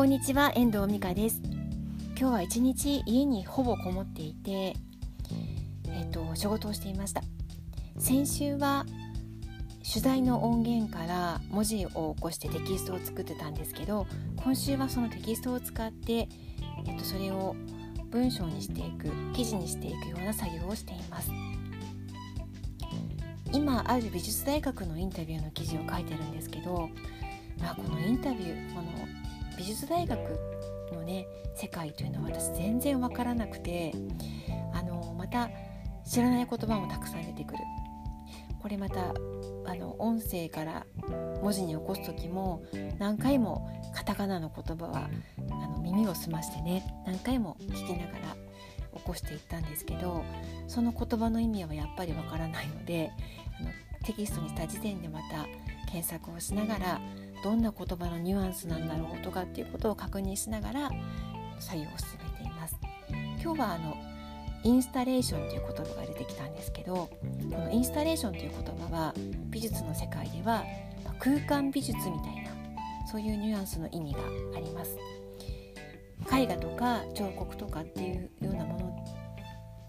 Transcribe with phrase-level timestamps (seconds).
[0.00, 1.42] こんにちは遠藤美香です。
[2.18, 4.74] 今日は一日家にほぼこもっていて
[5.88, 7.20] えっ、と仕事をしていました。
[7.98, 8.86] 先週は
[9.86, 14.06] 取材の音源から文字を起こしてテキストを作ってたんですけど
[14.42, 16.30] 今週はそのテキストを使って、
[16.86, 17.54] えっと、それを
[18.10, 21.30] 文章にしていく記事にしていくような作業をしています。
[23.52, 26.88] 今ある美術大学のインタビューの記事を書いてるんですけど、
[27.60, 28.88] まあ、このインタビューこの
[29.60, 30.18] 美術大学
[30.90, 33.92] のね世界というのは私全然わからなくて
[34.72, 35.50] あのまた
[36.02, 37.58] 知らない言葉もたくさん出てくる。
[38.62, 39.10] これまた
[39.66, 40.86] あの音声から
[41.42, 42.62] 文字に起こす時も
[42.98, 45.10] 何回もカタカナの言葉は
[45.50, 48.36] あの耳を澄ましてね何回も聞きながら
[48.98, 50.24] 起こしていったんですけど
[50.68, 53.12] その言葉の意味はやっぱりわからないので
[53.60, 53.70] あの
[54.04, 55.46] テキストにした時点でまた
[55.90, 57.00] 検索をしながら
[57.42, 60.90] どんな言葉のニュアンスなんだろうとかっていうことを確認しながら
[61.58, 62.76] 作業を進めています。
[63.42, 63.96] 今日はあの
[64.62, 67.10] インスタレーションという言葉が出てきたんですけどこ
[67.48, 69.14] のインスタレーションという言葉は
[69.48, 70.64] 美術の世界では
[71.18, 72.50] 空間美術みたいな
[73.10, 74.20] そういうニュアンスの意味が
[74.56, 74.98] あります
[76.32, 78.78] 絵画とか彫刻とかっていうようなも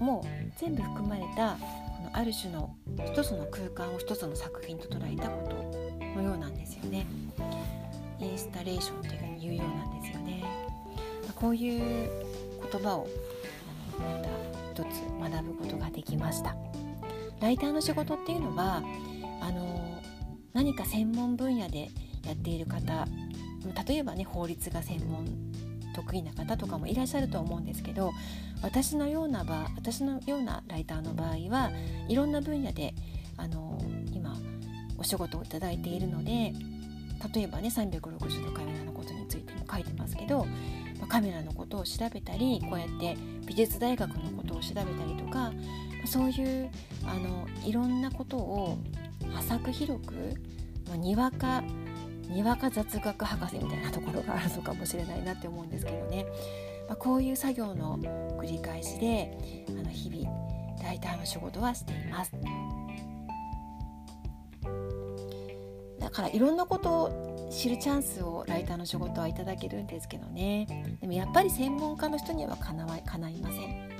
[0.00, 0.24] のも
[0.56, 1.56] 全部含まれた
[1.96, 2.74] このある種の
[3.06, 5.55] 一つの空間を一つの作品と捉えたこと
[6.16, 7.06] のようなんですよね。
[8.18, 10.44] インスタレーションというふうに言うようなんですよね。
[11.34, 12.10] こういう
[12.72, 13.08] 言葉を
[13.98, 14.28] また
[14.72, 16.56] 一つ学ぶことができました。
[17.40, 18.82] ライターの仕事っていうのは
[19.40, 20.00] あの
[20.52, 21.90] 何か専門分野で
[22.24, 23.06] やっている方
[23.86, 25.26] 例えばね法律が専門
[25.94, 28.12] 得意な方とかもいらっしゃると思うんですけど
[28.62, 31.70] 私のような場私のようなライターの場合は
[32.08, 32.94] いろんな分野で
[33.36, 33.78] あの
[34.98, 36.52] お仕事をいただいているので
[37.34, 40.46] 例えばね360度カメラのことについても書いてますけど
[41.08, 45.52] カメラのことを調べたりこうやって美術大学のことを調べたりとか
[46.04, 46.70] そういう
[47.04, 48.78] あのいろんなことを
[49.38, 50.14] 浅く広く、
[50.88, 51.62] まあ、にわか
[52.28, 56.26] にわか雑学博士みたいなところがあるのかもしれないなって思うんですけどね、
[56.88, 57.98] まあ、こういう作業の
[58.38, 60.28] 繰り返しであの日々
[60.82, 62.32] ライターの仕事はしています。
[66.06, 70.96] だからいろんなことを知るチャンスをライターの仕事はいただけるんですけどね。
[71.00, 73.90] でもやっぱり専門家の人にはかなわかないません。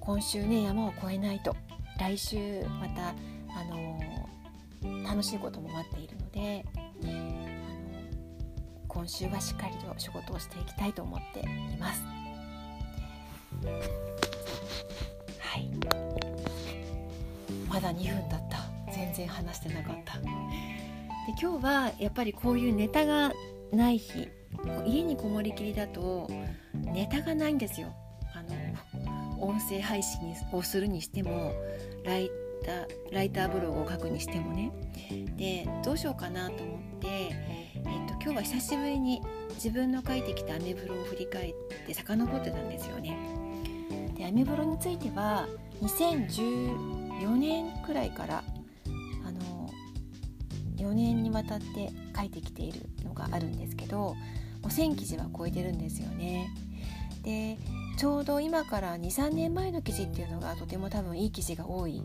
[0.00, 1.54] 今週ね山を越えないと。
[2.00, 7.12] 来週またあのー、楽しいことも待っているのであの
[8.88, 12.02] 今週はしっかりと仕事をしていきたいと思っています。
[15.38, 15.70] はい。
[17.74, 18.58] まだ2分だった。
[18.92, 20.20] 全然話してなかった。
[20.20, 20.28] で
[21.40, 23.32] 今日はやっぱりこういうネタが
[23.72, 24.28] ない日。
[24.86, 26.30] 家にこもりきりだと
[26.72, 27.92] ネタがないんですよ。
[28.32, 28.42] あ
[29.40, 30.20] の音声配信
[30.52, 31.52] をするにしても
[32.04, 32.30] ライ
[32.64, 34.70] ターライターブログを書くにしてもね。
[35.36, 39.20] でどうしようかなと思って、えっと、今日は久しぶりに
[39.54, 41.54] 自分の書いてきたアメブロを振り返っ
[41.88, 43.18] て遡ってたんですよね。
[44.16, 45.48] でアメブロについては
[45.84, 48.42] 2014年くらいから
[49.24, 49.70] あの
[50.76, 54.16] 4年にわたって書いてきているのがあるんですけども
[54.64, 56.50] う1000記事は超えてるんですよね。
[57.22, 57.58] で
[57.98, 62.02] ちょうど今から23年前の記事っていうのがとても多分いい記事が多い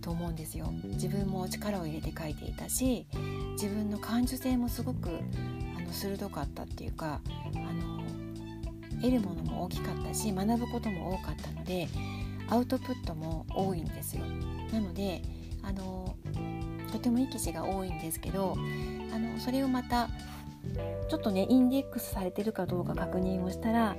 [0.00, 0.72] と思うんですよ。
[0.84, 3.06] 自分も力を入れて書いていたし
[3.52, 5.08] 自分の感受性もすごく
[5.76, 7.20] あの鋭かったっていうか
[7.54, 8.00] あの
[9.00, 11.88] 得るものも大きかったし学ぶことも多かったので
[12.50, 14.24] アウトプットも多いんですよ。
[14.72, 15.22] なので
[15.62, 16.16] あの
[16.92, 18.56] とてもいい記事が多いんですけど
[19.12, 20.08] あのそれをまた
[21.08, 23.96] ちょっとねインデックスされてるかどうか確認をしたら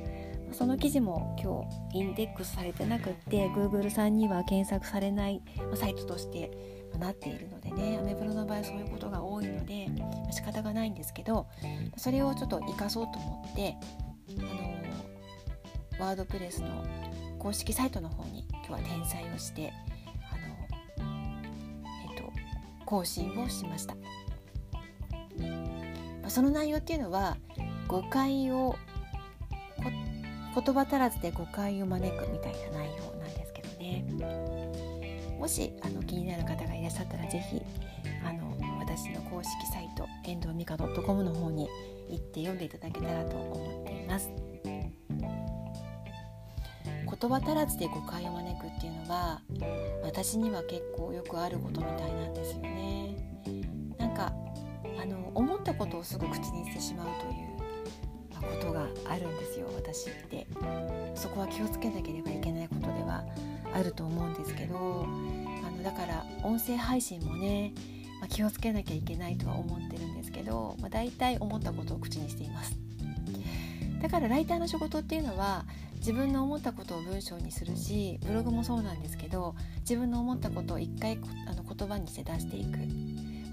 [0.51, 5.41] その記事も今日インデックスされてなくって Google さんには検索されない
[5.75, 6.52] サイトとして
[6.99, 9.87] なっているのでねアメブロの場合そういうことが多いので
[10.31, 11.47] 仕方がないんですけど
[11.97, 13.75] それをちょっと活かそうと思って
[14.37, 16.67] あのワードプレスの
[17.41, 19.73] 公式サイトの方に今日は転載をして
[20.29, 21.05] あの、
[22.08, 22.32] えっと、
[22.85, 23.96] 更新をしました、
[26.22, 27.38] ま、その内容っていうのは
[27.88, 28.76] 誤解を
[30.53, 34.05] 言葉足らずで誤解を招くみたいな内容なんですけどね
[35.40, 37.59] もしあの気になる方がいらっしゃったら是非
[38.23, 41.67] あの私の公式サイト遠藤美香 .com の方に
[42.08, 44.29] 行って読んでいただけたらと思っています。
[47.22, 49.41] 言葉足らずで誤解を招くっていうのは
[50.03, 53.16] 私には結構よくあることみたいなんですよね。
[54.00, 54.34] なんか
[55.00, 57.52] あの思ったことをすぐ口にしてしまうという
[58.41, 60.47] ことがあるんですよ私って
[61.16, 63.23] そこは気をつけなければいけないことでは
[63.73, 67.73] あると思うんですけどあのだから音声配信もね、
[68.20, 72.76] まあ、気をつけなきゃいけないとは思ってるんですけど、まあ、大体思ったことを口にしています
[74.02, 75.66] だからライターの仕事っていうのは
[76.01, 82.79] 自分の思ったことを文章にするしブログもそうなんですけど自分の思ったことを一回あの言葉にして出していく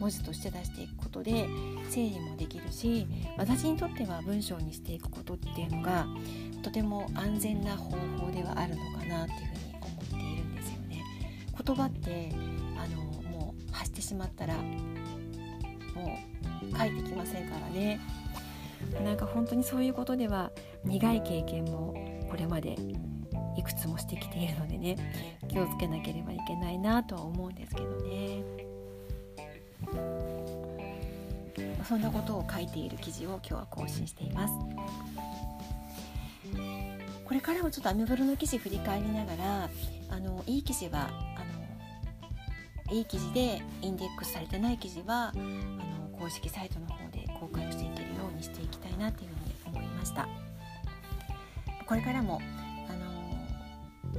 [0.01, 1.47] 文字として出していくことで
[1.91, 3.07] 整理もできるし
[3.37, 6.07] 私にとっては文章にしていくことっていうのが
[6.63, 11.05] とても安全な方法ではあるのかなっていうふうに思っているんですよね。
[11.65, 12.31] 言葉って
[12.79, 14.63] あのもう発してしまったらも
[16.73, 18.01] う書いてきませんからね
[19.05, 20.51] なんか本当にそういうことでは
[20.85, 22.77] 苦い経験もこれまで
[23.57, 24.97] いくつもしてきているのでね
[25.49, 28.43] 気をつけなければいけないなとは思うんですけどね。
[31.85, 34.55] そんなことを書いている記事を今日は更新しています。
[37.25, 39.71] これからもちょっとアメブロの記事振り返りながら
[40.11, 49.31] あのいい記事はあのいい記事でインデックスされてない記事はあの公式サイトの方で公開していけるようにしていきたいなという
[49.65, 50.48] ふうに思いました。
[51.89, 52.43] これからも
[52.89, 52.93] あ
[54.13, 54.19] の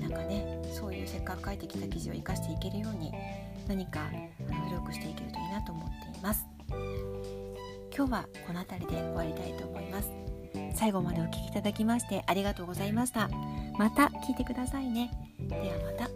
[0.00, 3.12] なんかねそういうせっかく書いてきた記事を生かしていけるように
[3.68, 4.10] 何か
[4.40, 6.44] 努力していけるといいなと思っています。
[7.96, 10.10] 今日はこの辺りで終わりたいと思います。
[10.74, 13.30] 最後までお聴きいただきましてありがとうございました。
[13.78, 15.12] また聞いてくださいね。
[15.38, 15.62] では
[15.92, 16.10] また。